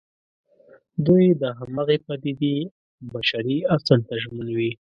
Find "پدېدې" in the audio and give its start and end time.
2.05-2.55